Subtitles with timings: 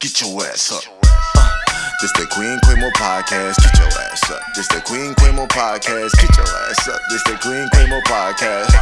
[0.00, 0.82] Get your ass up.
[1.36, 1.56] Uh,
[2.00, 3.60] this the Queen Quimo podcast.
[3.60, 4.40] Get your ass up.
[4.56, 6.16] This the Queen Quimo podcast.
[6.16, 7.00] Get your ass up.
[7.10, 8.72] This the Queen Quimo podcast.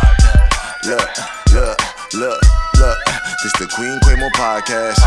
[0.86, 1.10] Look,
[1.50, 1.78] look,
[2.14, 2.40] look,
[2.78, 2.98] look.
[3.42, 5.02] This the Queen Quimo podcast.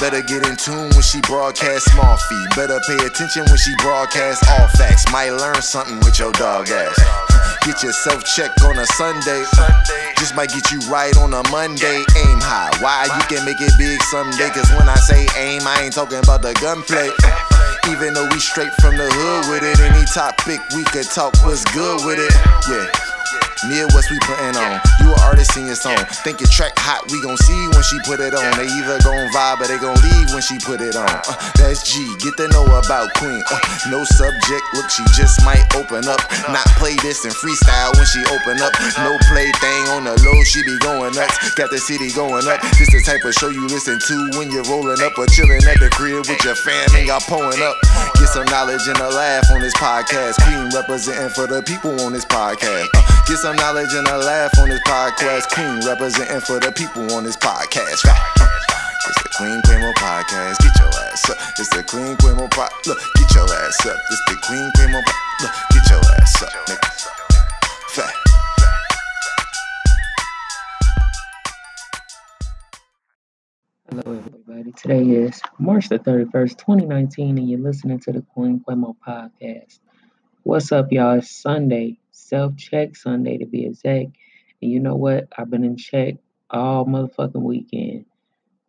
[0.00, 2.46] Better get in tune when she broadcast small fee.
[2.56, 5.04] Better pay attention when she broadcast all facts.
[5.12, 6.96] Might learn something with your dog ass.
[7.64, 9.44] Get yourself checked on a Sunday.
[10.18, 12.02] Just might get you right on a Monday.
[12.16, 12.70] Aim high.
[12.82, 14.50] Why you can make it big someday?
[14.50, 17.10] Cause when I say aim, I ain't talking about the gunplay.
[17.88, 21.64] Even though we straight from the hood with it, any topic we could talk was
[21.66, 22.34] good with it.
[22.68, 23.11] Yeah.
[23.68, 24.80] Midwest we putting on.
[25.00, 25.98] You an artist in your song.
[26.26, 28.46] Think your track hot, we gon' see when she put it on.
[28.58, 31.06] They either gon' vibe or they gon' leave when she put it on.
[31.06, 32.02] Uh, that's G.
[32.18, 33.42] Get to know about Queen.
[33.46, 33.58] Uh,
[33.90, 36.20] no subject, look, she just might open up.
[36.50, 38.74] Not play this and freestyle when she open up.
[38.98, 41.54] No play thing on the low, she be going nuts.
[41.54, 42.60] Got the city going up.
[42.78, 45.78] This the type of show you listen to when you're rolling up or chilling at
[45.78, 47.76] the crib with your fam and y'all pulling up.
[48.18, 50.42] Get some knowledge and a laugh on this podcast.
[50.44, 52.88] Queen representing for the people on this podcast.
[52.94, 55.48] Uh, get some knowledge and a laugh on this podcast.
[55.50, 58.04] Queen representing for the people on this podcast.
[59.04, 60.58] It's the Queen Quimo podcast.
[60.58, 61.36] Get your ass up.
[61.58, 62.70] It's the Queen Quimo pod.
[62.86, 63.96] Look, get your ass up.
[64.10, 65.14] It's the Queen Quimo pod.
[65.42, 66.52] Look, get your ass up.
[66.66, 66.88] Nigga.
[67.90, 68.14] Fat.
[73.90, 74.72] Hello, everybody.
[74.72, 79.80] Today is March the 31st, 2019, and you're listening to the Queen Quemo podcast.
[80.44, 81.18] What's up, y'all?
[81.18, 81.98] It's Sunday,
[82.32, 84.16] self check Sunday to be exact.
[84.62, 85.28] And you know what?
[85.36, 86.14] I've been in check
[86.50, 88.06] all motherfucking weekend.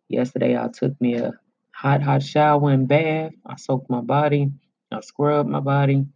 [0.08, 1.32] Yesterday, I took me a
[1.70, 3.32] hot, hot shower and bath.
[3.46, 4.52] I soaked my body,
[4.92, 6.06] I scrubbed my body.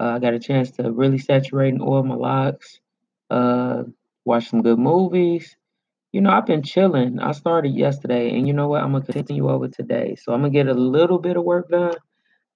[0.00, 2.80] Uh, I got a chance to really saturate and oil my locks,
[3.30, 3.84] uh,
[4.24, 5.56] watch some good movies.
[6.12, 7.20] You know, I've been chilling.
[7.20, 8.82] I started yesterday, and you know what?
[8.82, 10.16] I'm gonna continue over today.
[10.16, 11.94] So I'm gonna get a little bit of work done.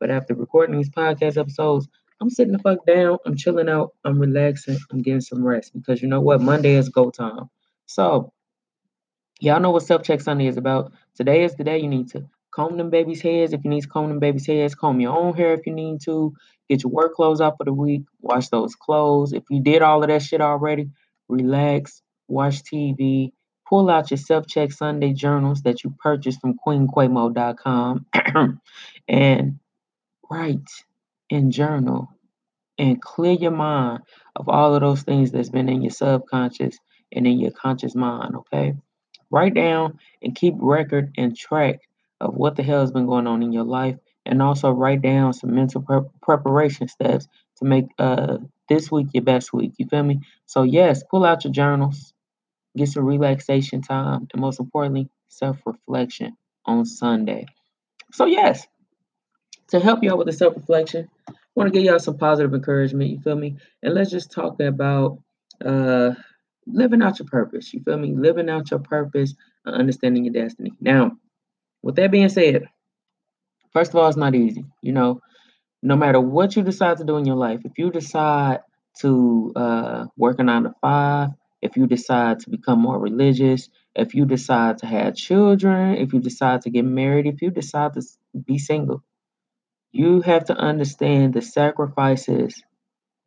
[0.01, 1.89] But after recording these podcast episodes,
[2.23, 3.19] I'm sitting the fuck down.
[3.27, 3.95] I'm chilling out.
[4.05, 4.79] I'm relaxing.
[4.93, 6.41] I'm getting some rest because you know what?
[6.41, 7.51] Monday is go time.
[7.87, 8.33] So
[9.41, 10.93] y'all know what self check Sunday is about.
[11.17, 13.89] Today is the day you need to comb them babies' heads if you need to
[13.89, 14.77] comb them babies' heads.
[14.77, 16.33] Comb your own hair if you need to.
[16.69, 18.05] Get your work clothes out for the week.
[18.21, 19.33] Wash those clothes.
[19.33, 20.91] If you did all of that shit already,
[21.29, 22.03] relax.
[22.29, 23.33] Watch TV
[23.69, 28.05] pull out your self-check Sunday journals that you purchased from queenquemo.com
[29.09, 29.59] and
[30.31, 30.69] write
[31.33, 32.09] and journal
[32.79, 34.03] and clear your mind
[34.37, 36.79] of all of those things that's been in your subconscious
[37.13, 38.75] and in your conscious mind, okay?
[39.31, 41.81] Write down and keep record and track
[42.21, 45.33] of what the hell has been going on in your life and also write down
[45.33, 47.29] some mental pre- preparation steps
[47.59, 48.39] to make uh
[48.69, 49.73] this week your best week.
[49.79, 50.21] You feel me?
[50.47, 52.15] So yes, pull out your journals,
[52.77, 57.47] get some relaxation time, and most importantly, self reflection on Sunday.
[58.13, 58.67] So, yes,
[59.73, 63.11] to help y'all with the self reflection, I want to give y'all some positive encouragement.
[63.11, 63.57] You feel me?
[63.83, 65.19] And let's just talk about
[65.65, 66.13] uh,
[66.67, 67.73] living out your purpose.
[67.73, 68.15] You feel me?
[68.15, 69.35] Living out your purpose,
[69.65, 70.73] and understanding your destiny.
[70.79, 71.13] Now,
[71.83, 72.69] with that being said,
[73.73, 74.67] first of all, it's not easy.
[74.83, 75.21] You know,
[75.83, 78.61] no matter what you decide to do in your life, if you decide
[79.01, 81.31] to uh, work a nine to five,
[81.63, 86.21] if you decide to become more religious, if you decide to have children, if you
[86.21, 88.03] decide to get married, if you decide to
[88.45, 89.03] be single,
[89.93, 92.63] you have to understand the sacrifices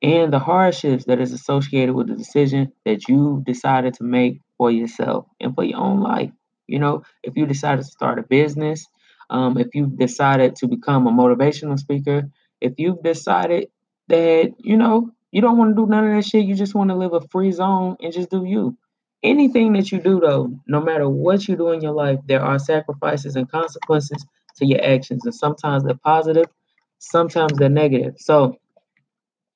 [0.02, 4.72] and the hardships that is associated with the decision that you decided to make for
[4.72, 6.32] yourself and for your own life.
[6.68, 8.88] You know, if you decided to start a business,
[9.30, 12.30] um, if you've decided to become a motivational speaker,
[12.62, 13.70] if you've decided
[14.08, 16.46] that, you know, you don't want to do none of that shit.
[16.46, 18.78] You just want to live a free zone and just do you.
[19.24, 22.60] Anything that you do, though, no matter what you do in your life, there are
[22.60, 24.26] sacrifices and consequences
[24.58, 25.26] to your actions.
[25.26, 26.48] And sometimes they're positive,
[27.00, 28.16] sometimes they're negative.
[28.18, 28.58] So,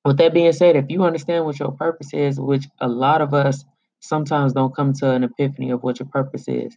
[0.04, 3.34] with that being said, if you understand what your purpose is, which a lot of
[3.34, 3.64] us
[4.00, 6.76] sometimes don't come to an epiphany of what your purpose is.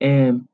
[0.00, 0.48] And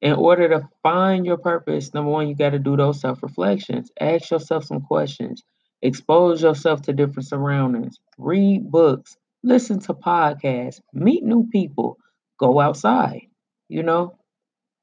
[0.00, 3.90] in order to find your purpose, number one, you got to do those self reflections.
[4.00, 5.42] Ask yourself some questions.
[5.82, 7.98] Expose yourself to different surroundings.
[8.18, 9.16] Read books.
[9.42, 10.80] Listen to podcasts.
[10.92, 11.98] Meet new people.
[12.38, 13.22] Go outside.
[13.68, 14.16] You know,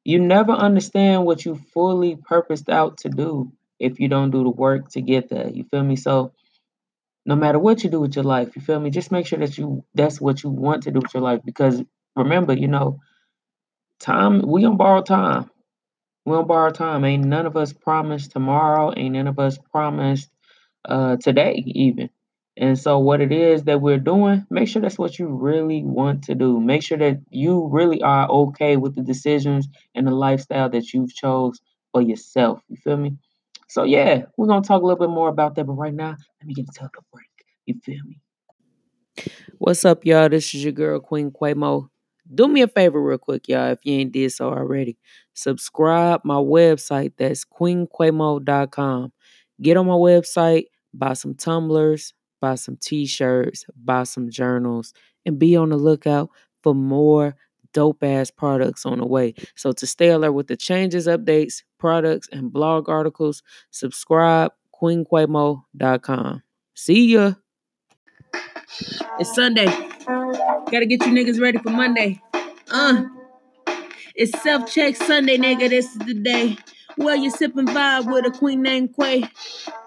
[0.03, 4.49] you never understand what you fully purposed out to do if you don't do the
[4.49, 5.49] work to get there.
[5.49, 5.95] You feel me?
[5.95, 6.33] So,
[7.25, 8.89] no matter what you do with your life, you feel me?
[8.89, 11.41] Just make sure that you that's what you want to do with your life.
[11.45, 11.83] Because
[12.15, 12.99] remember, you know,
[13.99, 15.49] time we don't borrow time.
[16.25, 17.05] We don't borrow time.
[17.05, 18.93] Ain't none of us promised tomorrow.
[18.95, 20.29] Ain't none of us promised
[20.85, 22.09] uh, today even.
[22.61, 26.25] And so, what it is that we're doing, make sure that's what you really want
[26.25, 26.59] to do.
[26.59, 31.11] Make sure that you really are okay with the decisions and the lifestyle that you've
[31.11, 31.59] chose
[31.91, 32.61] for yourself.
[32.69, 33.17] You feel me?
[33.67, 35.65] So yeah, we're gonna talk a little bit more about that.
[35.65, 37.25] But right now, let me get into the break.
[37.65, 38.21] You feel me?
[39.57, 40.29] What's up, y'all?
[40.29, 41.87] This is your girl Queen Quamo.
[42.31, 44.99] Do me a favor real quick, y'all, if you ain't did so already.
[45.33, 47.13] Subscribe my website.
[47.17, 49.13] That's queenquemo.com.
[49.59, 54.93] Get on my website, buy some tumblers, buy some t-shirts, buy some journals,
[55.25, 56.29] and be on the lookout
[56.63, 57.35] for more
[57.73, 59.33] dope ass products on the way.
[59.55, 64.51] So to stay alert with the changes, updates, products, and blog articles, subscribe
[64.81, 66.43] queenquemo.com.
[66.73, 67.33] See ya.
[69.19, 69.65] It's Sunday.
[69.65, 72.21] Gotta get you niggas ready for Monday.
[72.69, 73.03] Uh.
[74.15, 75.69] It's self check Sunday, nigga.
[75.69, 76.57] This is the day.
[77.01, 79.23] Well, you sipping vibe with a queen named Quay.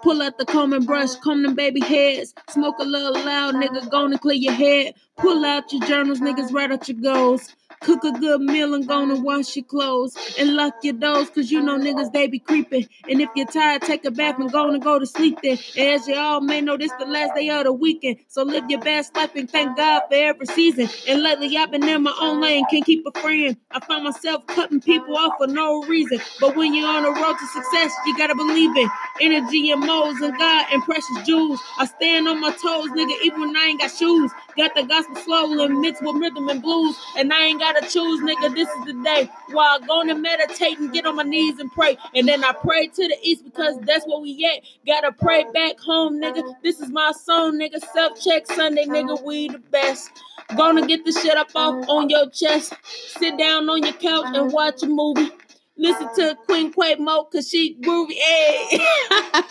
[0.03, 2.33] Pull out the comb and brush, comb them baby heads.
[2.49, 4.95] Smoke a little loud, nigga, gonna clear your head.
[5.17, 7.55] Pull out your journals, niggas, write out your goals.
[7.81, 10.17] Cook a good meal and gonna wash your clothes.
[10.39, 12.87] And lock your doors, cause you know niggas, they be creeping.
[13.09, 15.57] And if you're tired, take a bath and gonna go to sleep then.
[15.77, 18.17] As you all may know, this the last day of the weekend.
[18.29, 20.89] So live your best life and thank God for every season.
[21.07, 23.57] And lately I've been in my own lane, can't keep a friend.
[23.71, 26.19] I find myself cutting people off for no reason.
[26.41, 28.89] But when you're on the road to success, you gotta believe in
[29.21, 31.59] energy and moles and God and precious jewels.
[31.79, 34.31] I stand on my toes, nigga, even when I ain't got shoes.
[34.57, 36.97] Got the gospel and mixed with rhythm and blues.
[37.17, 38.53] And I ain't gotta choose, nigga.
[38.55, 41.71] This is the day while I go and meditate and get on my knees and
[41.71, 41.97] pray.
[42.13, 44.63] And then I pray to the east because that's where we at.
[44.87, 46.41] Gotta pray back home, nigga.
[46.63, 47.79] This is my song, nigga.
[47.93, 49.21] Self check Sunday, nigga.
[49.23, 50.11] We the best.
[50.55, 52.73] Gonna get the shit up off on your chest.
[52.85, 55.29] Sit down on your couch and watch a movie.
[55.77, 58.13] Listen to Queen Quavo cause she groovy.
[58.13, 58.79] Hey.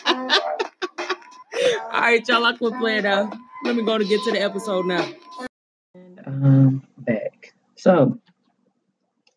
[1.92, 2.44] All right, y'all.
[2.44, 3.30] I quit playing now.
[3.64, 5.08] Let me go to get to the episode now.
[5.94, 7.54] And um, back.
[7.76, 8.20] So,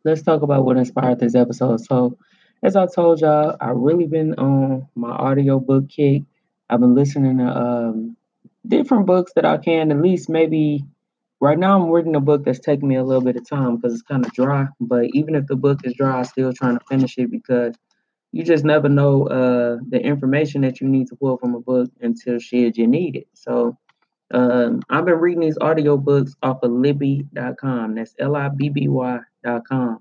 [0.04, 1.80] let's talk about what inspired this episode.
[1.80, 2.18] So,
[2.62, 6.24] as I told y'all, I really been on my audio book kick.
[6.70, 8.18] I've been listening to um,
[8.68, 10.84] different books that I can at least maybe.
[11.40, 13.94] Right now, I'm reading a book that's taking me a little bit of time because
[13.94, 14.68] it's kind of dry.
[14.82, 17.76] But even if the book is dry, I'm still trying to finish it because
[18.34, 21.90] you just never know uh, the information that you need to pull from a book
[22.02, 23.28] until shit you need it.
[23.34, 23.78] So
[24.34, 27.96] um, I've been reading these audiobooks off of Libby.com.
[27.96, 30.00] That's L-I-B-B-Y.com.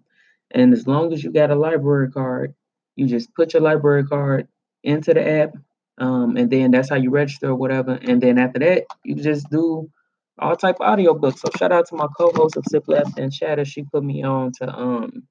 [0.51, 2.55] And as long as you got a library card,
[2.97, 4.49] you just put your library card
[4.83, 5.51] into the app,
[5.99, 7.93] um, and then that's how you register or whatever.
[7.93, 9.91] And then after that, you just do
[10.39, 11.39] all type of audiobooks.
[11.39, 13.65] So shout out to my co-host of Sips Laughter and Chatter.
[13.65, 15.25] She put me on to um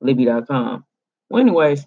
[0.00, 0.84] Libby.com.
[1.30, 1.86] Well, anyways,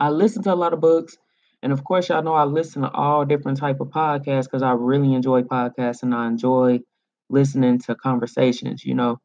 [0.00, 1.16] I listen to a lot of books.
[1.62, 4.72] And of course, y'all know I listen to all different type of podcasts because I
[4.72, 6.80] really enjoy podcasts and I enjoy
[7.30, 9.20] listening to conversations, you know.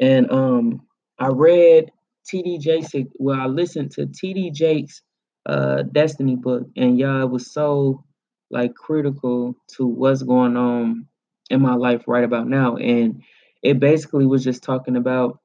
[0.00, 0.82] And um,
[1.18, 1.90] I read
[2.32, 2.92] TD Jakes.
[3.18, 5.02] Well, I listened to TD Jakes'
[5.46, 8.04] uh, Destiny book, and y'all, it was so
[8.50, 11.06] like critical to what's going on
[11.50, 12.76] in my life right about now.
[12.76, 13.22] And
[13.62, 15.40] it basically was just talking about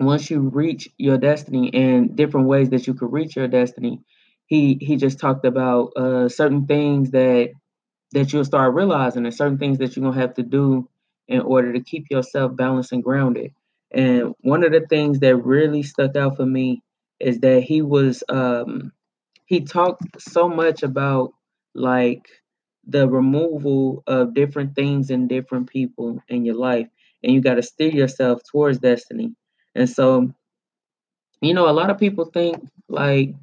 [0.00, 4.00] once you reach your destiny and different ways that you could reach your destiny
[4.54, 7.50] he he just talked about uh, certain things that
[8.12, 10.88] that you'll start realizing and certain things that you're gonna have to do
[11.28, 13.52] in order to keep yourself balanced and grounded.
[13.92, 16.82] And one of the things that really stuck out for me
[17.20, 18.92] is that he was um,
[19.46, 21.32] he talked so much about
[21.74, 22.28] like
[22.86, 26.88] the removal of different things and different people in your life,
[27.22, 29.34] and you got to steer yourself towards destiny.
[29.74, 30.32] And so,
[31.40, 32.56] you know, a lot of people think
[32.88, 33.34] like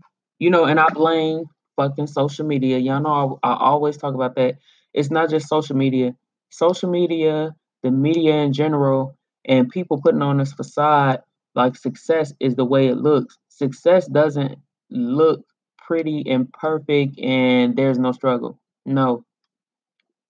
[0.42, 1.46] you know, and I blame
[1.78, 2.80] fucking social media.
[2.80, 4.58] Y'all know I, I always talk about that.
[4.94, 6.16] It's not just social media.
[6.50, 11.22] Social media, the media in general, and people putting on this facade
[11.56, 13.38] like success is the way it looks.
[13.50, 14.58] Success doesn't
[14.90, 15.46] look
[15.78, 18.60] pretty and perfect and there's no struggle.
[18.86, 19.24] No.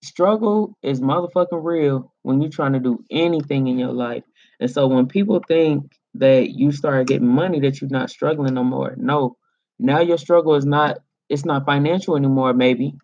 [0.04, 4.24] Struggle is motherfucking real when you're trying to do anything in your life.
[4.60, 8.64] And so when people think that you start getting money that you're not struggling no
[8.66, 9.38] more, no.
[9.82, 12.96] Now your struggle is not it's not financial anymore, maybe,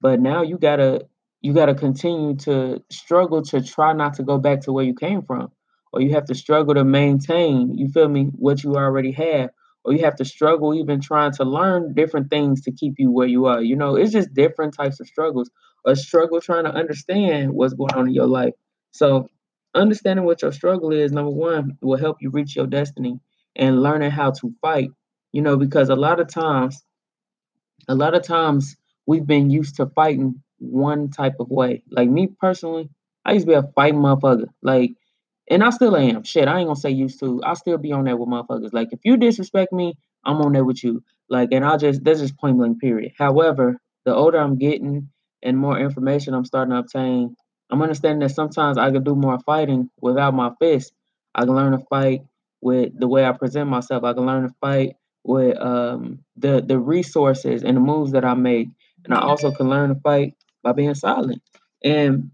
[0.00, 1.06] but now you gotta
[1.42, 5.22] you gotta continue to struggle to try not to go back to where you came
[5.22, 5.52] from.
[5.92, 9.50] Or you have to struggle to maintain, you feel me, what you already have.
[9.84, 13.28] Or you have to struggle even trying to learn different things to keep you where
[13.28, 13.62] you are.
[13.62, 15.50] You know, it's just different types of struggles.
[15.86, 18.54] A struggle trying to understand what's going on in your life.
[18.92, 19.28] So
[19.74, 23.18] understanding what your struggle is, number one, will help you reach your destiny
[23.56, 24.90] and learning how to fight
[25.32, 26.82] you know, because a lot of times,
[27.88, 31.82] a lot of times we've been used to fighting one type of way.
[31.90, 32.90] Like me personally,
[33.24, 34.46] I used to be a fighting motherfucker.
[34.62, 34.92] Like,
[35.50, 36.24] and I still am.
[36.24, 37.42] Shit, I ain't gonna say used to.
[37.44, 38.72] I still be on that with motherfuckers.
[38.72, 39.94] Like, if you disrespect me,
[40.24, 41.02] I'm on there with you.
[41.28, 43.12] Like, and I'll just that's just point blank period.
[43.18, 45.10] However, the older I'm getting
[45.42, 47.36] and more information I'm starting to obtain,
[47.70, 50.92] I'm understanding that sometimes I can do more fighting without my fist.
[51.34, 52.22] I can learn to fight
[52.60, 54.04] with the way I present myself.
[54.04, 54.96] I can learn to fight
[55.28, 58.68] with um, the the resources and the moves that I make,
[59.04, 61.42] and I also can learn to fight by being silent.
[61.84, 62.30] And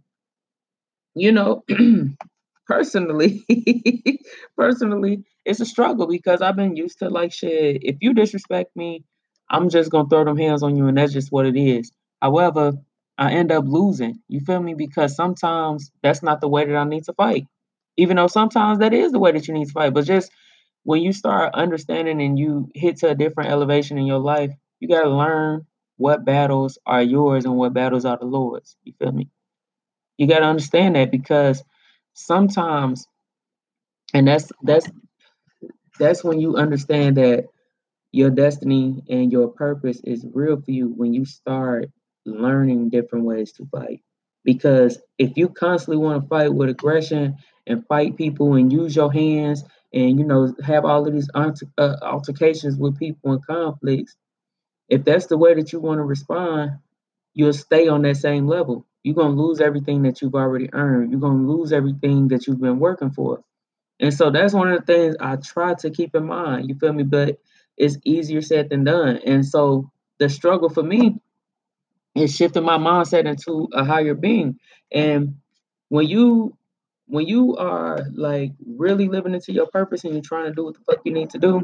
[1.16, 1.64] you know,
[2.66, 3.44] personally,
[4.56, 7.80] personally, it's a struggle because I've been used to like shit.
[7.82, 9.04] If you disrespect me,
[9.50, 11.90] I'm just gonna throw them hands on you, and that's just what it is.
[12.22, 12.74] However,
[13.18, 14.20] I end up losing.
[14.28, 14.74] You feel me?
[14.74, 17.46] Because sometimes that's not the way that I need to fight.
[17.96, 19.94] Even though sometimes that is the way that you need to fight.
[19.94, 20.30] But just
[20.84, 24.88] when you start understanding and you hit to a different elevation in your life, you
[24.88, 28.76] gotta learn what battles are yours and what battles are the Lord's.
[28.84, 29.30] You feel me?
[30.18, 31.62] You gotta understand that because
[32.14, 33.06] sometimes
[34.14, 34.88] and that's that's
[35.98, 37.46] that's when you understand that
[38.12, 41.90] your destiny and your purpose is real for you when you start
[42.26, 44.00] learning different ways to fight.
[44.44, 47.36] Because if you constantly want to fight with aggression
[47.66, 49.64] and fight people and use your hands
[49.94, 54.16] and you know have all of these uh, altercations with people and conflicts,
[54.88, 56.72] if that's the way that you want to respond,
[57.34, 58.86] you'll stay on that same level.
[59.04, 61.12] You're gonna lose everything that you've already earned.
[61.12, 63.44] You're gonna lose everything that you've been working for.
[64.00, 66.68] And so that's one of the things I try to keep in mind.
[66.68, 67.04] You feel me?
[67.04, 67.38] But
[67.76, 69.18] it's easier said than done.
[69.26, 71.18] And so the struggle for me
[72.14, 74.58] is shifting my mindset into a higher being.
[74.92, 75.36] And
[75.88, 76.56] when you
[77.06, 80.74] when you are like really living into your purpose and you're trying to do what
[80.74, 81.62] the fuck you need to do,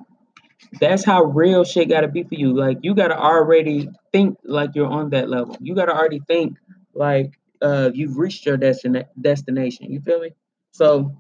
[0.81, 2.57] that's how real shit gotta be for you.
[2.57, 5.57] Like you gotta already think like you're on that level.
[5.61, 6.59] You gotta already think
[6.95, 9.91] like uh you've reached your destina- destination.
[9.93, 10.33] You feel me?
[10.73, 11.17] So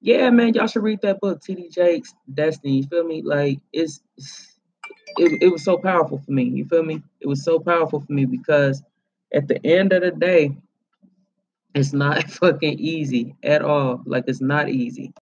[0.00, 2.78] yeah, man, y'all should read that book, TD Jakes Destiny.
[2.78, 3.22] You feel me?
[3.22, 4.00] Like it's
[5.18, 6.44] it, it was so powerful for me.
[6.44, 7.02] You feel me?
[7.20, 8.82] It was so powerful for me because
[9.32, 10.56] at the end of the day,
[11.76, 14.02] it's not fucking easy at all.
[14.06, 15.12] Like it's not easy.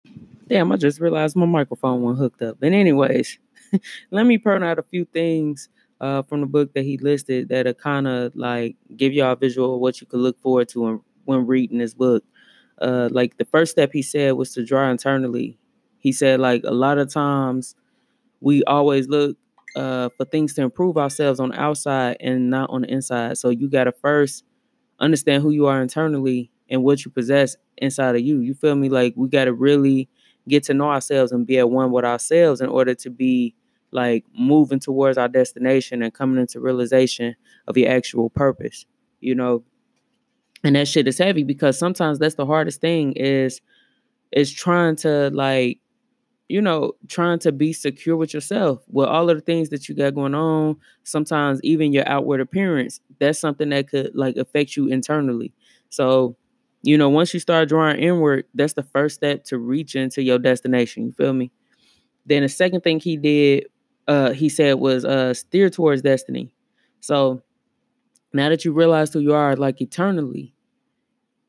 [0.48, 2.58] Damn, I just realized my microphone wasn't hooked up.
[2.60, 3.38] But anyways,
[4.10, 5.68] let me point out a few things
[6.00, 9.36] uh, from the book that he listed that are kind of like give y'all a
[9.36, 12.24] visual of what you could look forward to when, when reading this book.
[12.80, 15.58] Uh, like the first step he said was to draw internally.
[15.98, 17.74] He said like a lot of times
[18.40, 19.36] we always look
[19.74, 23.38] uh, for things to improve ourselves on the outside and not on the inside.
[23.38, 24.44] So you got to first
[25.00, 28.40] understand who you are internally and what you possess inside of you.
[28.40, 28.88] You feel me?
[28.88, 30.08] Like we got to really
[30.48, 33.54] get to know ourselves and be at one with ourselves in order to be
[33.90, 37.36] like moving towards our destination and coming into realization
[37.68, 38.86] of your actual purpose.
[39.20, 39.64] You know,
[40.62, 43.60] and that shit is heavy because sometimes that's the hardest thing is
[44.32, 45.78] is trying to like
[46.48, 49.94] you know, trying to be secure with yourself with all of the things that you
[49.94, 50.76] got going on.
[51.04, 55.52] Sometimes even your outward appearance, that's something that could like affect you internally.
[55.88, 56.36] So,
[56.82, 60.38] you know, once you start drawing inward, that's the first step to reach into your
[60.38, 61.06] destination.
[61.06, 61.50] You feel me?
[62.26, 63.66] Then the second thing he did,
[64.08, 66.54] uh, he said was uh steer towards destiny.
[67.00, 67.42] So
[68.32, 70.53] now that you realize who you are, like eternally,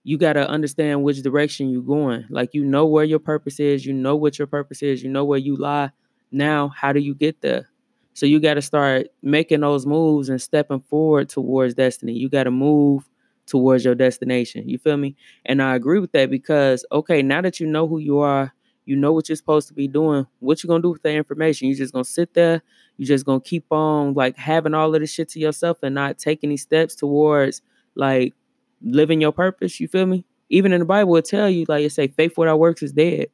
[0.06, 2.26] you got to understand which direction you're going.
[2.30, 5.26] Like you know where your purpose is, you know what your purpose is, you know
[5.26, 5.90] where you lie.
[6.32, 7.68] Now, how do you get there?
[8.14, 12.14] So you got to start making those moves and stepping forward towards destiny.
[12.14, 13.10] You got to move
[13.48, 14.70] towards your destination.
[14.70, 15.16] You feel me?
[15.44, 18.54] And I agree with that because okay, now that you know who you are,
[18.86, 20.28] you know what you're supposed to be doing.
[20.40, 21.68] What you gonna do with that information?
[21.68, 22.62] You just gonna sit there.
[22.98, 26.20] You just gonna keep on like having all of this shit to yourself and not
[26.20, 27.64] take any steps towards
[27.96, 28.36] like
[28.82, 29.80] living your purpose.
[29.80, 30.26] You feel me?
[30.50, 33.28] Even in the Bible, it tell you like it say, faith without works is dead.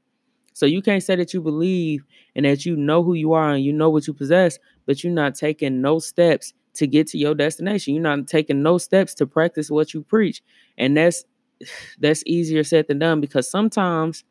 [0.54, 2.04] So you can't say that you believe
[2.36, 5.14] and that you know who you are and you know what you possess, but you're
[5.14, 7.94] not taking no steps to get to your destination.
[7.94, 10.42] You're not taking no steps to practice what you preach.
[10.78, 11.26] And that's
[12.00, 14.24] that's easier said than done because sometimes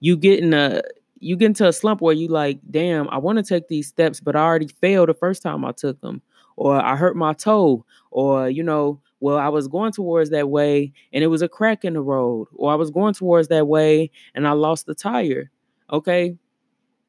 [0.00, 0.82] you get in a
[1.20, 4.20] you get into a slump where you like, damn, I want to take these steps,
[4.20, 6.20] but I already failed the first time I took them,
[6.56, 10.92] or I hurt my toe, or you know, well, I was going towards that way
[11.12, 14.10] and it was a crack in the road, or I was going towards that way
[14.34, 15.50] and I lost the tire.
[15.90, 16.36] Okay.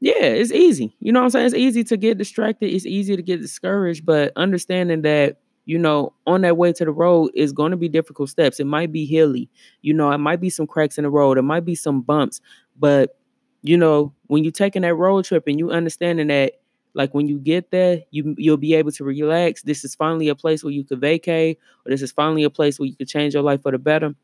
[0.02, 0.96] Yeah, it's easy.
[1.00, 1.46] You know what I'm saying?
[1.48, 2.68] It's easy to get distracted.
[2.68, 6.92] It's easy to get discouraged, but understanding that, you know, on that way to the
[6.92, 8.60] road is going to be difficult steps.
[8.60, 9.50] It might be hilly.
[9.82, 11.38] You know, it might be some cracks in the road.
[11.38, 12.40] It might be some bumps.
[12.78, 13.18] But,
[13.64, 16.54] you know, when you're taking that road trip and you understanding that
[16.96, 19.64] Like when you get there, you you'll be able to relax.
[19.64, 22.80] This is finally a place where you could vacate, or this is finally a place
[22.80, 24.16] where you could change your life for the better.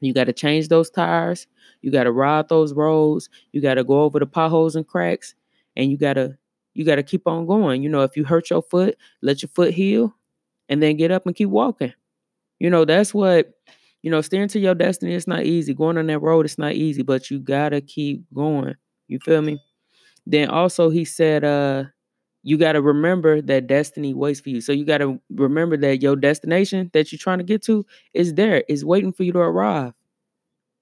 [0.00, 1.46] You got to change those tires.
[1.82, 3.28] You got to ride those roads.
[3.52, 5.34] You got to go over the potholes and cracks,
[5.76, 6.38] and you gotta
[6.74, 7.82] you gotta keep on going.
[7.82, 10.14] You know, if you hurt your foot, let your foot heal,
[10.68, 11.92] and then get up and keep walking.
[12.60, 13.54] You know, that's what
[14.02, 14.20] you know.
[14.22, 15.74] Steering to your destiny, it's not easy.
[15.74, 18.76] Going on that road, it's not easy, but you gotta keep going.
[19.08, 19.60] You feel me?
[20.26, 21.84] Then also he said, uh,
[22.42, 24.60] you got to remember that destiny waits for you.
[24.60, 27.84] So you got to remember that your destination that you're trying to get to
[28.14, 29.92] is there, is waiting for you to arrive.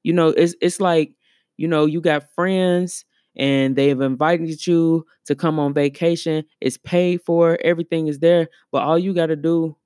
[0.02, 1.12] You know, it's it's like,
[1.56, 3.04] you know, you got friends
[3.36, 6.44] and they've invited you to come on vacation.
[6.60, 9.76] It's paid for, everything is there, but all you got to do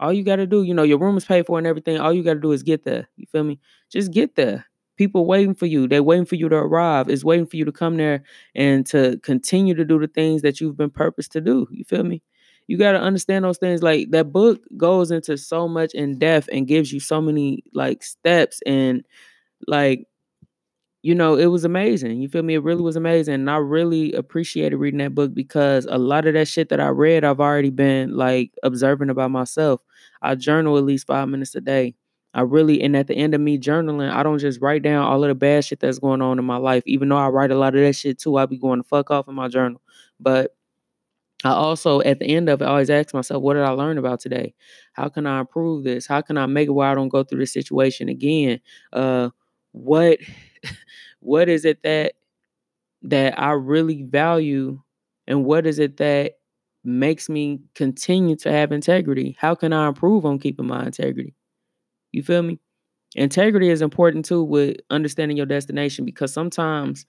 [0.00, 1.98] all you got to do, you know, your room is paid for and everything.
[1.98, 3.08] All you got to do is get there.
[3.16, 3.60] You feel me?
[3.90, 4.66] Just get there
[5.02, 5.88] people waiting for you.
[5.88, 7.08] They're waiting for you to arrive.
[7.08, 8.22] It's waiting for you to come there
[8.54, 11.66] and to continue to do the things that you've been purposed to do.
[11.70, 12.22] You feel me?
[12.68, 13.82] You got to understand those things.
[13.82, 18.02] Like that book goes into so much in depth and gives you so many like
[18.02, 19.04] steps and
[19.68, 20.06] like
[21.02, 22.20] you know, it was amazing.
[22.22, 22.54] You feel me?
[22.54, 23.34] It really was amazing.
[23.34, 26.88] And I really appreciated reading that book because a lot of that shit that I
[26.88, 29.80] read, I've already been like observing about myself.
[30.22, 31.96] I journal at least five minutes a day.
[32.34, 35.22] I really, and at the end of me journaling, I don't just write down all
[35.22, 36.82] of the bad shit that's going on in my life.
[36.86, 39.10] Even though I write a lot of that shit too, I be going to fuck
[39.10, 39.82] off in my journal.
[40.18, 40.54] But
[41.44, 43.98] I also, at the end of it, I always ask myself, what did I learn
[43.98, 44.54] about today?
[44.92, 46.06] How can I improve this?
[46.06, 48.60] How can I make it where I don't go through this situation again?
[48.92, 49.30] Uh,
[49.72, 50.18] what,
[51.20, 52.14] what is it that
[53.02, 54.80] that I really value,
[55.26, 56.34] and what is it that
[56.84, 59.36] makes me continue to have integrity?
[59.40, 61.34] How can I improve on keeping my integrity?
[62.12, 62.58] You feel me?
[63.16, 67.06] Integrity is important too with understanding your destination because sometimes,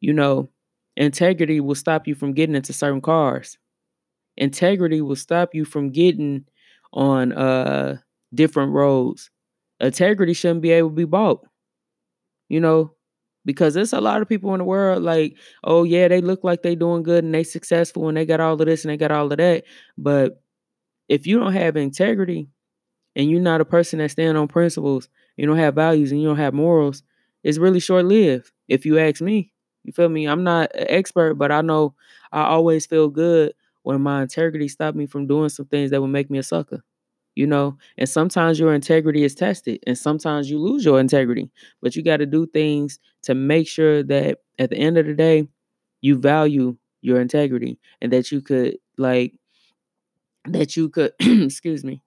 [0.00, 0.50] you know,
[0.96, 3.58] integrity will stop you from getting into certain cars.
[4.36, 6.44] Integrity will stop you from getting
[6.92, 7.98] on uh
[8.34, 9.30] different roads.
[9.80, 11.46] Integrity shouldn't be able to be bought.
[12.48, 12.94] You know,
[13.44, 16.62] because there's a lot of people in the world like, oh yeah, they look like
[16.62, 19.10] they're doing good and they successful and they got all of this and they got
[19.10, 19.64] all of that.
[19.98, 20.40] But
[21.08, 22.48] if you don't have integrity,
[23.16, 26.28] and you're not a person that stand on principles, you don't have values and you
[26.28, 27.02] don't have morals,
[27.42, 28.52] it's really short lived.
[28.68, 29.52] If you ask me,
[29.84, 30.26] you feel me?
[30.26, 31.94] I'm not an expert, but I know
[32.30, 36.08] I always feel good when my integrity stopped me from doing some things that would
[36.08, 36.82] make me a sucker.
[37.34, 41.50] You know, and sometimes your integrity is tested, and sometimes you lose your integrity.
[41.80, 45.14] But you got to do things to make sure that at the end of the
[45.14, 45.48] day,
[46.02, 49.34] you value your integrity and that you could like
[50.44, 52.00] that you could excuse me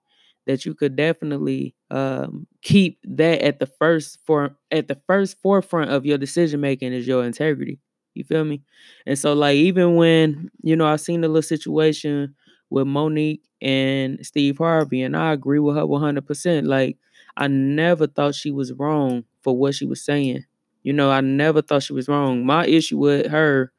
[0.46, 5.90] that you could definitely um, keep that at the first for at the first forefront
[5.90, 7.80] of your decision making is your integrity.
[8.14, 8.62] You feel me?
[9.06, 12.34] And so like even when you know I've seen the little situation
[12.70, 16.66] with Mo'Nique and Steve Harvey, and I agree with her one hundred percent.
[16.66, 16.96] Like
[17.36, 20.44] I never thought she was wrong for what she was saying.
[20.82, 22.46] You know, I never thought she was wrong.
[22.46, 23.72] My issue with her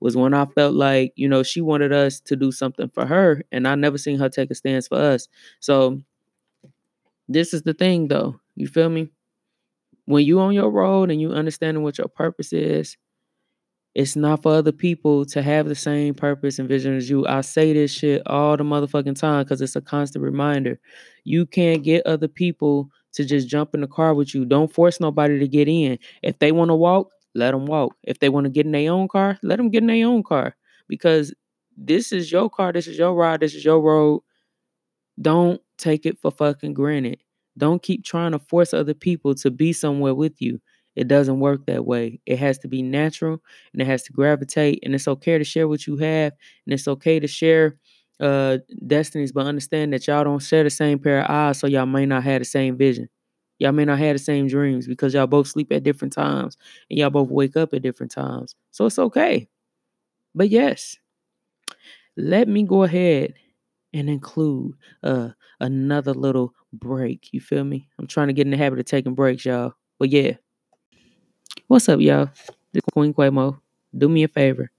[0.00, 3.42] was when I felt like, you know, she wanted us to do something for her,
[3.52, 5.28] and I never seen her take a stance for us.
[5.60, 6.00] So
[7.30, 8.40] this is the thing though.
[8.56, 9.08] You feel me?
[10.06, 12.96] When you on your road and you understanding what your purpose is,
[13.94, 17.26] it's not for other people to have the same purpose and vision as you.
[17.26, 20.80] I say this shit all the motherfucking time because it's a constant reminder.
[21.24, 24.44] You can't get other people to just jump in the car with you.
[24.44, 25.98] Don't force nobody to get in.
[26.22, 27.96] If they want to walk, let them walk.
[28.04, 30.22] If they want to get in their own car, let them get in their own
[30.22, 30.56] car
[30.88, 31.32] because
[31.76, 34.22] this is your car, this is your ride, this is your road.
[35.20, 37.22] Don't take it for fucking granted.
[37.58, 40.60] Don't keep trying to force other people to be somewhere with you.
[40.96, 42.20] It doesn't work that way.
[42.26, 44.80] It has to be natural and it has to gravitate.
[44.82, 46.32] And it's okay to share what you have.
[46.66, 47.76] And it's okay to share
[48.20, 51.86] uh destinies, but understand that y'all don't share the same pair of eyes, so y'all
[51.86, 53.08] may not have the same vision.
[53.58, 56.56] Y'all may not have the same dreams because y'all both sleep at different times
[56.90, 58.54] and y'all both wake up at different times.
[58.72, 59.48] So it's okay.
[60.34, 60.96] But yes,
[62.16, 63.34] let me go ahead
[63.92, 67.28] and include uh another little break.
[67.32, 67.88] You feel me?
[67.98, 69.74] I'm trying to get in the habit of taking breaks, y'all.
[69.98, 70.32] But yeah.
[71.66, 72.30] What's up, y'all?
[72.72, 73.60] This is Queen Quamo.
[73.96, 74.70] Do me a favor.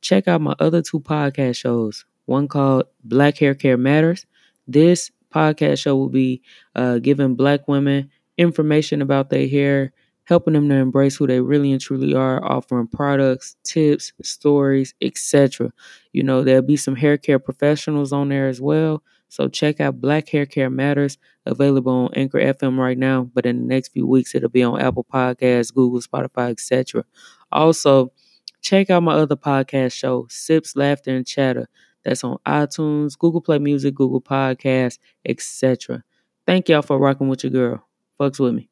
[0.00, 2.04] Check out my other two podcast shows.
[2.26, 4.26] One called Black Hair Care Matters.
[4.66, 6.42] This podcast show will be
[6.74, 9.92] uh, giving black women information about their hair
[10.24, 15.70] helping them to embrace who they really and truly are, offering products, tips, stories, etc.
[16.12, 19.02] You know, there'll be some hair care professionals on there as well.
[19.28, 23.60] So check out Black Hair Care Matters, available on Anchor FM right now, but in
[23.60, 27.04] the next few weeks it'll be on Apple Podcasts, Google, Spotify, etc.
[27.50, 28.12] Also,
[28.60, 31.68] check out my other podcast show, Sips, Laughter, and Chatter.
[32.04, 36.02] That's on iTunes, Google Play Music, Google Podcasts, etc.
[36.46, 37.88] Thank y'all for rocking with your girl.
[38.20, 38.68] Fucks with me.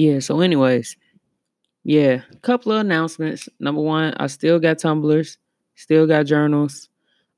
[0.00, 0.96] Yeah, so anyways,
[1.84, 3.48] yeah, couple of announcements.
[3.60, 5.38] Number one, I still got tumblers,
[5.74, 6.88] still got journals.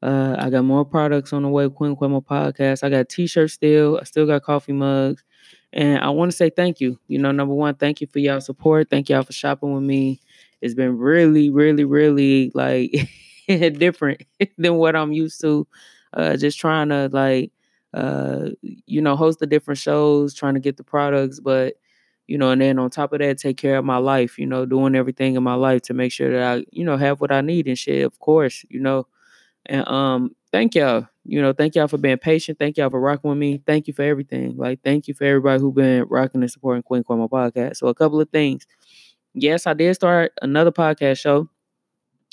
[0.01, 1.69] Uh, I got more products on the way.
[1.69, 2.85] Queen Quemo podcast.
[2.85, 3.99] I got t-shirts still.
[4.01, 5.25] I still got coffee mugs,
[5.73, 7.01] and I want to say thank you.
[7.09, 8.91] You know, number one, thank you for y'all support.
[8.91, 10.21] Thank y'all for shopping with me.
[10.61, 12.93] It's been really, really, really like
[13.49, 14.23] different
[14.57, 15.67] than what I'm used to.
[16.15, 17.51] Uh, just trying to like,
[17.93, 21.75] uh, you know, host the different shows, trying to get the products, but
[22.27, 24.65] you know, and then on top of that, take care of my life, you know,
[24.67, 27.41] doing everything in my life to make sure that I, you know, have what I
[27.41, 29.07] need and shit, of course, you know.
[29.67, 32.59] And um, thank y'all, you know, thank y'all for being patient.
[32.59, 33.63] Thank y'all for rocking with me.
[33.67, 34.57] Thank you for everything.
[34.57, 37.77] Like, thank you for everybody who been rocking and supporting Queen Cuomo podcast.
[37.77, 38.67] So a couple of things.
[39.35, 41.49] Yes, I did start another podcast show.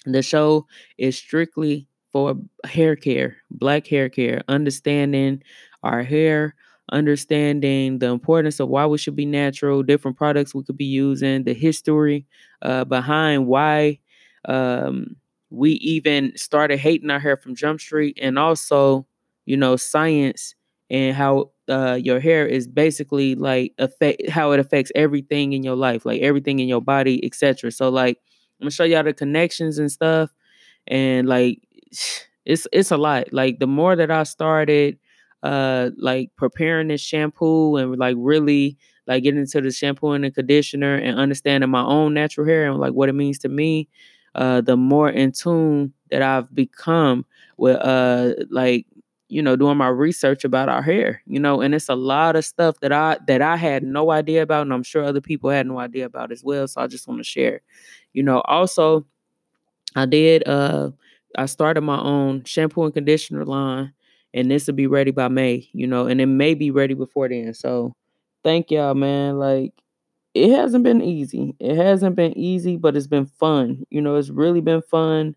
[0.06, 0.66] The show
[0.98, 5.44] is strictly for hair care, black hair care, understanding
[5.84, 6.56] our hair,
[6.92, 11.44] understanding the importance of why we should be natural, different products we could be using,
[11.44, 12.26] the history
[12.62, 14.00] uh, behind why
[14.46, 15.16] um,
[15.50, 19.06] we even started hating our hair from Jump Street, and also,
[19.46, 20.56] you know, science
[20.90, 25.76] and how uh, your hair is basically like affect how it affects everything in your
[25.76, 27.72] life, like everything in your body, etc.
[27.72, 28.18] So, like,
[28.60, 30.32] I'm gonna show y'all the connections and stuff,
[30.88, 31.60] and like,
[32.46, 33.34] it's it's a lot.
[33.34, 34.98] Like, the more that I started
[35.44, 40.32] uh like preparing this shampoo and like really like getting into the shampoo and the
[40.32, 43.88] conditioner and understanding my own natural hair and like what it means to me
[44.36, 47.26] uh the more in tune that I've become
[47.58, 48.86] with uh like
[49.30, 52.44] you know doing my research about our hair you know and it's a lot of
[52.46, 55.68] stuff that I that I had no idea about and I'm sure other people had
[55.68, 57.62] no idea about as well so I just want to share
[58.14, 59.06] you know also
[59.96, 60.92] I did uh
[61.38, 63.94] I started my own shampoo and conditioner line
[64.34, 67.30] and this will be ready by May, you know, and it may be ready before
[67.30, 67.54] then.
[67.54, 67.94] So
[68.44, 69.38] thank y'all, man.
[69.40, 69.74] Like
[70.34, 71.56] it hasn't been easy.
[71.60, 73.84] It hasn't been easy, but it's been fun.
[73.90, 75.36] You know, it's really been fun.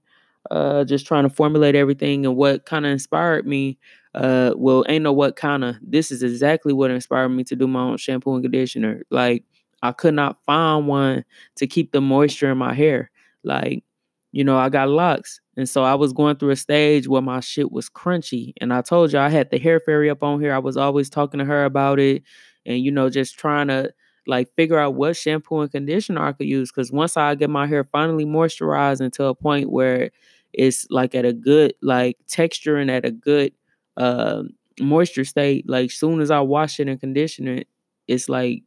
[0.51, 3.79] Uh, just trying to formulate everything and what kind of inspired me.
[4.15, 5.77] Uh, well, ain't no what kind of.
[5.81, 9.03] This is exactly what inspired me to do my own shampoo and conditioner.
[9.11, 9.45] Like
[9.83, 11.25] I could not find one
[11.57, 13.11] to keep the moisture in my hair.
[13.45, 13.85] Like
[14.33, 15.41] you know, I got locks.
[15.57, 18.55] And so I was going through a stage where my shit was crunchy.
[18.61, 20.55] And I told you I had the hair fairy up on here.
[20.55, 22.23] I was always talking to her about it
[22.65, 23.93] and, you know, just trying to
[24.27, 26.71] like figure out what shampoo and conditioner I could use.
[26.71, 30.11] Cause once I get my hair finally moisturized until a point where
[30.53, 33.53] it's like at a good like texture and at a good
[33.97, 34.45] uh
[34.81, 37.69] moisture state, like soon as I wash it and condition it,
[38.09, 38.63] it's like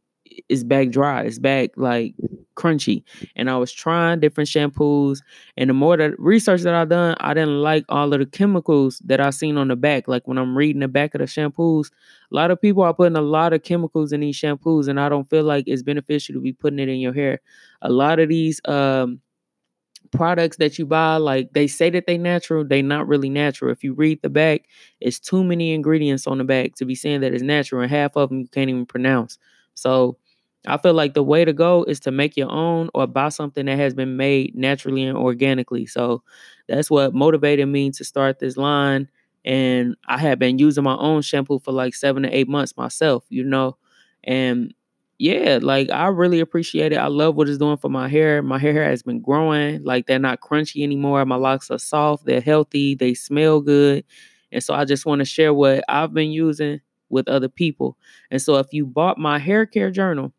[0.48, 1.22] it's back dry.
[1.22, 2.14] It's back like
[2.56, 3.02] crunchy.
[3.36, 5.20] And I was trying different shampoos.
[5.56, 9.00] And the more the research that I've done, I didn't like all of the chemicals
[9.04, 10.08] that I seen on the back.
[10.08, 11.90] Like when I'm reading the back of the shampoos,
[12.32, 15.08] a lot of people are putting a lot of chemicals in these shampoos, and I
[15.08, 17.40] don't feel like it's beneficial to be putting it in your hair.
[17.82, 19.20] A lot of these um
[20.12, 23.82] products that you buy like they say that they natural they not really natural if
[23.82, 24.62] you read the back
[25.00, 28.16] it's too many ingredients on the back to be saying that it's natural and half
[28.16, 29.36] of them you can't even pronounce
[29.76, 30.18] so
[30.66, 33.66] I feel like the way to go is to make your own or buy something
[33.66, 35.86] that has been made naturally and organically.
[35.86, 36.24] So
[36.68, 39.08] that's what motivated me to start this line.
[39.44, 43.24] And I have been using my own shampoo for like seven to eight months myself,
[43.30, 43.76] you know.
[44.24, 44.74] And
[45.18, 46.96] yeah, like I really appreciate it.
[46.96, 48.42] I love what it's doing for my hair.
[48.42, 49.84] My hair has been growing.
[49.84, 51.24] Like they're not crunchy anymore.
[51.26, 54.04] My locks are soft, they're healthy, they smell good.
[54.52, 57.96] And so I just want to share what I've been using with other people.
[58.30, 60.32] And so if you bought my hair care journal,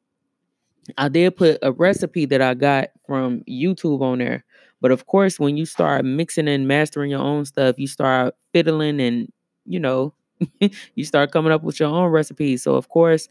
[0.97, 4.45] I did put a recipe that I got from YouTube on there.
[4.79, 9.01] But of course, when you start mixing and mastering your own stuff, you start fiddling
[9.01, 9.31] and,
[9.65, 10.13] you know,
[10.95, 12.63] you start coming up with your own recipes.
[12.63, 13.27] So, of course,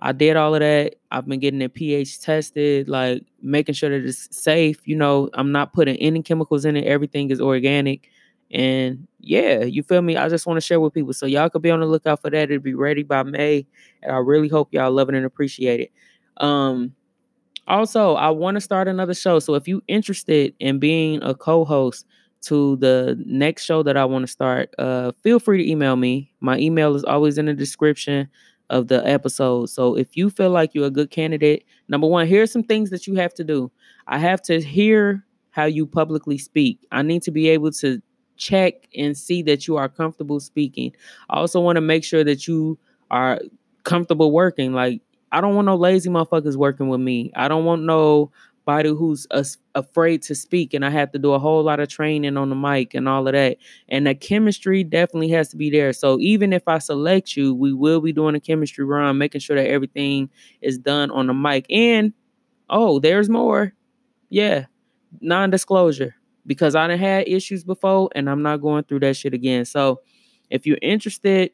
[0.00, 0.96] I did all of that.
[1.12, 4.80] I've been getting it pH tested, like making sure that it's safe.
[4.86, 6.84] You know, I'm not putting any chemicals in it.
[6.84, 8.08] Everything is organic.
[8.52, 10.16] And yeah, you feel me?
[10.16, 11.14] I just want to share with people.
[11.14, 12.50] So y'all could be on the lookout for that.
[12.50, 13.66] It'll be ready by May.
[14.02, 15.92] And I really hope y'all love it and appreciate it.
[16.44, 16.94] Um,
[17.66, 19.38] also, I want to start another show.
[19.38, 22.06] So if you interested in being a co-host
[22.42, 26.30] to the next show that I want to start, uh, feel free to email me.
[26.40, 28.28] My email is always in the description
[28.68, 29.66] of the episode.
[29.70, 33.06] So if you feel like you're a good candidate, number one, here's some things that
[33.06, 33.70] you have to do.
[34.08, 36.86] I have to hear how you publicly speak.
[36.90, 38.02] I need to be able to
[38.42, 40.92] check and see that you are comfortable speaking.
[41.30, 42.78] I also want to make sure that you
[43.10, 43.40] are
[43.84, 44.72] comfortable working.
[44.72, 45.00] Like
[45.30, 47.30] I don't want no lazy motherfuckers working with me.
[47.34, 48.30] I don't want no
[48.64, 51.88] somebody who's as- afraid to speak and I have to do a whole lot of
[51.88, 53.56] training on the mic and all of that.
[53.88, 55.92] And the chemistry definitely has to be there.
[55.92, 59.56] So even if I select you, we will be doing a chemistry run, making sure
[59.56, 61.66] that everything is done on the mic.
[61.70, 62.12] And
[62.70, 63.74] oh, there's more.
[64.30, 64.66] Yeah,
[65.20, 66.14] non-disclosure
[66.46, 69.64] because I done had issues before and I'm not going through that shit again.
[69.64, 70.00] So
[70.50, 71.52] if you're interested,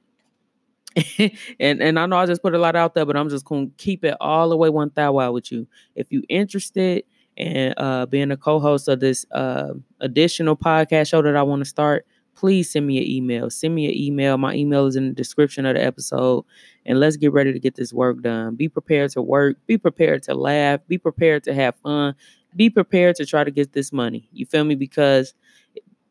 [1.61, 3.68] and and I know I just put a lot out there, but I'm just gonna
[3.77, 5.66] keep it all the way one thou out with you.
[5.94, 7.05] If you're interested
[7.37, 11.68] in uh, being a co-host of this uh, additional podcast show that I want to
[11.68, 13.51] start, please send me an email.
[13.51, 14.38] Send me an email.
[14.38, 16.44] My email is in the description of the episode,
[16.85, 18.57] and let's get ready to get this work done.
[18.57, 19.57] Be prepared to work.
[19.66, 20.81] Be prepared to laugh.
[20.88, 22.14] Be prepared to have fun.
[22.56, 24.28] Be prepared to try to get this money.
[24.32, 24.74] You feel me?
[24.74, 25.34] Because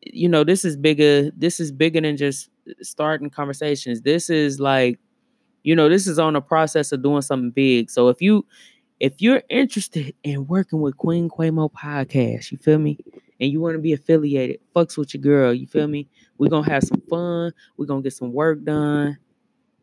[0.02, 1.30] you know this is bigger.
[1.36, 2.50] This is bigger than just
[2.82, 4.02] starting conversations.
[4.02, 4.98] This is like,
[5.62, 7.90] you know, this is on the process of doing something big.
[7.90, 8.46] So if you
[9.00, 12.98] if you're interested in working with Queen Quamo podcast, you feel me?
[13.40, 16.08] And you want to be affiliated, fucks with your girl, you feel me?
[16.38, 19.18] We're gonna have some fun, we're gonna get some work done,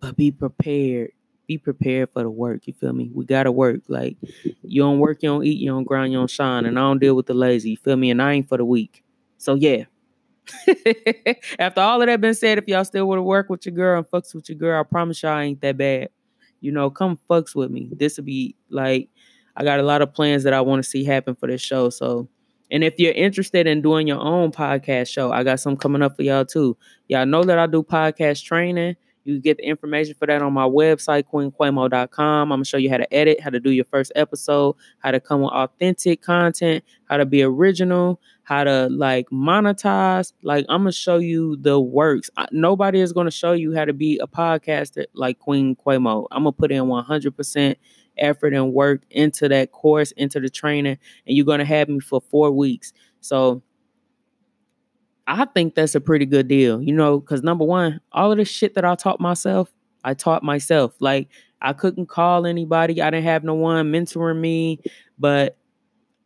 [0.01, 1.11] but be prepared.
[1.47, 3.11] Be prepared for the work, you feel me?
[3.13, 3.81] We gotta work.
[3.87, 4.17] Like
[4.63, 6.99] you don't work, you don't eat, you don't grind, you don't shine, and I don't
[6.99, 8.11] deal with the lazy, you feel me?
[8.11, 9.03] And I ain't for the weak.
[9.37, 9.85] So yeah,
[11.59, 13.97] After all of that been said, if y'all still want to work with your girl
[13.97, 16.09] and fucks with your girl, I promise y'all I ain't that bad.
[16.61, 17.89] You know, come fucks with me.
[17.91, 19.09] This will be like
[19.55, 21.89] I got a lot of plans that I want to see happen for this show.
[21.89, 22.27] So,
[22.71, 26.15] and if you're interested in doing your own podcast show, I got some coming up
[26.15, 26.77] for y'all too.
[27.07, 28.95] Y'all know that I do podcast training.
[29.25, 32.51] You get the information for that on my website, queenquamo.com.
[32.51, 35.19] I'm gonna show you how to edit, how to do your first episode, how to
[35.19, 40.31] come with authentic content, how to be original, how to like monetize.
[40.43, 42.29] Like I'm gonna show you the works.
[42.37, 46.27] I, nobody is gonna show you how to be a podcaster like Queen Quamo.
[46.31, 47.75] I'm gonna put in 100%
[48.19, 52.21] effort and work into that course, into the training, and you're gonna have me for
[52.21, 52.93] four weeks.
[53.21, 53.63] So
[55.27, 58.45] I think that's a pretty good deal, you know, because number one, all of the
[58.45, 60.93] shit that I taught myself, I taught myself.
[60.99, 61.29] Like
[61.61, 64.79] I couldn't call anybody, I didn't have no one mentoring me,
[65.17, 65.57] but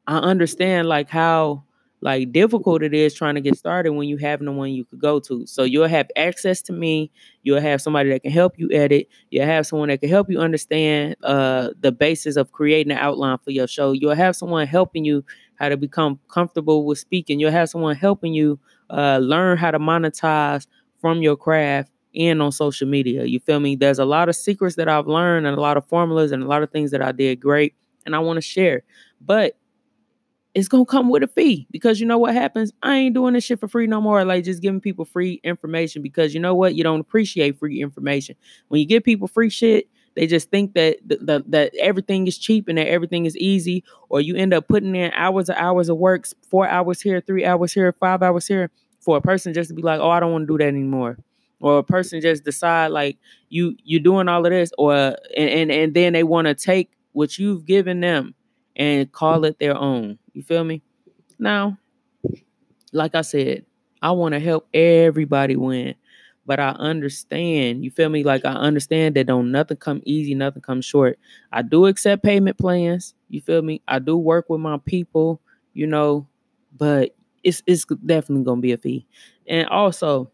[0.08, 1.64] I understand like how
[2.02, 5.00] like difficult it is trying to get started when you have no one you could
[5.00, 5.46] go to.
[5.46, 7.12] So you'll have access to me.
[7.44, 9.08] You'll have somebody that can help you edit.
[9.32, 13.38] You'll have someone that can help you understand uh, the basis of creating an outline
[13.40, 13.92] for your show.
[13.92, 17.40] You'll have someone helping you how to become comfortable with speaking.
[17.40, 18.60] You'll have someone helping you
[18.90, 20.68] uh, learn how to monetize
[21.02, 23.26] from your craft and on social media.
[23.26, 23.76] You feel me?
[23.76, 26.48] There's a lot of secrets that I've learned and a lot of formulas and a
[26.48, 27.76] lot of things that I did great
[28.06, 28.84] and I want to share.
[29.22, 29.56] But
[30.56, 32.74] it's gonna come with a fee because you know what happens?
[32.82, 34.26] I ain't doing this shit for free no more.
[34.26, 36.76] Like just giving people free information because you know what?
[36.76, 38.36] You don't appreciate free information.
[38.70, 42.68] When you give people free shit, they just think that that, that everything is cheap
[42.68, 45.98] and that everything is easy, or you end up putting in hours of hours of
[45.98, 48.70] work, four hours here, three hours here, five hours here,
[49.00, 51.18] for a person just to be like, oh, I don't want to do that anymore.
[51.62, 53.18] Or a person just decide like
[53.50, 56.92] you you're doing all of this, or and and, and then they want to take
[57.12, 58.34] what you've given them
[58.76, 60.18] and call it their own.
[60.34, 60.82] You feel me?
[61.38, 61.78] Now,
[62.94, 63.66] like I said,
[64.02, 65.96] I want to help everybody win.
[66.50, 68.24] But I understand, you feel me?
[68.24, 71.20] Like I understand that don't nothing come easy, nothing come short.
[71.52, 73.14] I do accept payment plans.
[73.30, 73.84] You feel me?
[73.88, 75.40] I do work with my people,
[75.76, 76.28] you know,
[76.76, 79.06] but it's it's definitely gonna be a fee.
[79.46, 80.32] And also,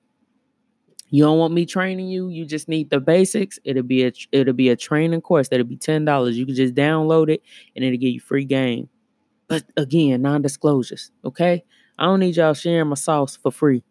[1.09, 2.29] you don't want me training you.
[2.29, 3.59] You just need the basics.
[3.65, 6.37] It'll be a it'll be a training course that'll be ten dollars.
[6.37, 7.41] You can just download it
[7.75, 8.87] and it'll give you free game.
[9.49, 11.11] But again, non-disclosures.
[11.25, 11.65] Okay,
[11.99, 13.83] I don't need y'all sharing my sauce for free.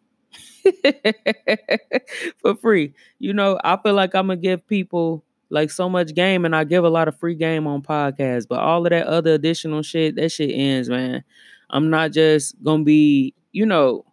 [2.41, 2.93] for free.
[3.19, 6.63] You know, I feel like I'm gonna give people like so much game, and I
[6.63, 8.47] give a lot of free game on podcasts.
[8.47, 11.23] But all of that other additional shit, that shit ends, man.
[11.69, 14.05] I'm not just gonna be, you know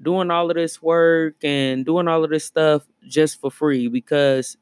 [0.00, 4.56] doing all of this work and doing all of this stuff just for free because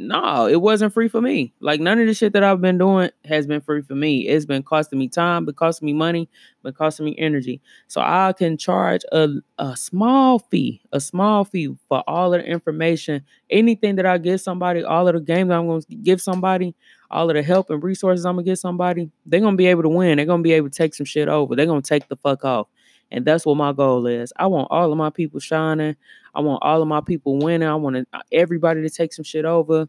[0.00, 1.52] no, it wasn't free for me.
[1.60, 4.26] Like none of the shit that I've been doing has been free for me.
[4.26, 6.28] It's been costing me time, been costing me money,
[6.62, 7.60] been costing me energy.
[7.88, 12.48] So I can charge a, a small fee, a small fee for all of the
[12.48, 16.74] information, anything that I give somebody, all of the games I'm gonna give somebody,
[17.10, 19.88] all of the help and resources I'm gonna give somebody, they're gonna be able to
[19.90, 20.16] win.
[20.16, 21.54] They're gonna be able to take some shit over.
[21.54, 22.68] They're gonna take the fuck off.
[23.10, 24.32] And that's what my goal is.
[24.36, 25.96] I want all of my people shining.
[26.34, 27.68] I want all of my people winning.
[27.68, 29.88] I want uh, everybody to take some shit over.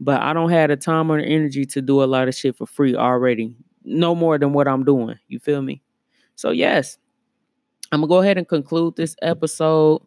[0.00, 2.56] But I don't have the time or the energy to do a lot of shit
[2.56, 3.54] for free already.
[3.84, 5.18] No more than what I'm doing.
[5.28, 5.82] You feel me?
[6.34, 6.98] So, yes,
[7.92, 10.02] I'm going to go ahead and conclude this episode.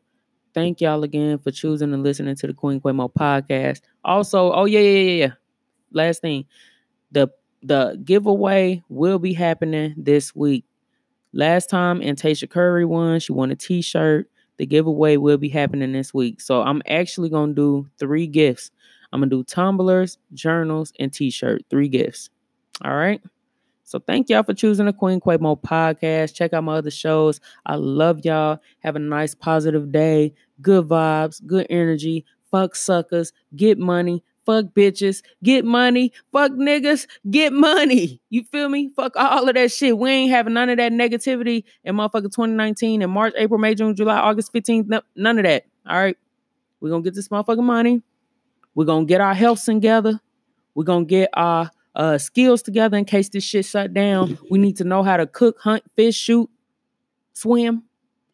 [0.53, 3.81] Thank y'all again for choosing and listening to the Queen Quemo podcast.
[4.03, 5.31] Also, oh, yeah, yeah, yeah, yeah.
[5.91, 6.45] Last thing
[7.11, 7.29] the
[7.61, 10.65] the giveaway will be happening this week.
[11.33, 13.19] Last time, Antasia Curry won.
[13.19, 14.29] She won a t-shirt.
[14.57, 16.41] The giveaway will be happening this week.
[16.41, 18.71] So I'm actually gonna do three gifts.
[19.13, 21.63] I'm gonna do tumblers, journals, and t-shirt.
[21.69, 22.29] Three gifts.
[22.83, 23.21] All right.
[23.83, 26.35] So thank y'all for choosing the Queen Quamo podcast.
[26.35, 27.39] Check out my other shows.
[27.65, 28.59] I love y'all.
[28.79, 30.33] Have a nice, positive day.
[30.61, 32.25] Good vibes, good energy.
[32.51, 33.33] Fuck suckers.
[33.55, 34.23] Get money.
[34.49, 35.21] Fuck bitches.
[35.43, 36.11] Get money.
[36.33, 37.05] Fuck niggas.
[37.29, 38.19] Get money.
[38.31, 38.89] You feel me?
[38.95, 39.95] Fuck all of that shit.
[39.95, 43.95] We ain't having none of that negativity in motherfucking 2019 in March, April, May, June,
[43.95, 45.03] July, August 15th.
[45.15, 45.65] None of that.
[45.87, 46.17] All right.
[46.79, 48.01] We're gonna get this motherfucking money.
[48.73, 50.19] We're gonna get our health together.
[50.73, 54.39] We're gonna get our uh, skills together in case this shit shut down.
[54.49, 56.49] We need to know how to cook, hunt, fish, shoot,
[57.33, 57.83] swim,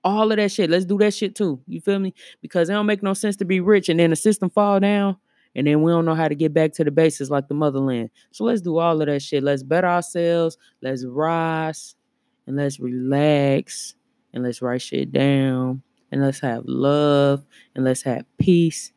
[0.01, 0.69] all of that shit.
[0.69, 1.59] Let's do that shit too.
[1.67, 2.13] You feel me?
[2.41, 5.17] Because it don't make no sense to be rich and then the system fall down
[5.55, 8.09] and then we don't know how to get back to the bases like the motherland.
[8.31, 9.43] So let's do all of that shit.
[9.43, 10.57] Let's better ourselves.
[10.81, 11.95] Let's rise
[12.47, 13.95] and let's relax
[14.33, 18.91] and let's write shit down and let's have love and let's have peace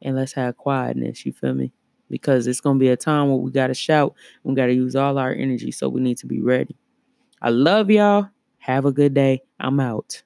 [0.00, 1.26] and let's have quietness.
[1.26, 1.72] You feel me?
[2.12, 4.14] because it's to be a time where we got to shout.
[4.44, 5.72] We got to use all our energy.
[5.72, 6.76] So we need to be ready.
[7.40, 8.28] I love y'all.
[8.58, 9.42] Have a good day.
[9.58, 10.22] I'm out.